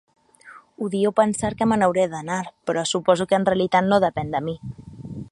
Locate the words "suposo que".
2.95-3.39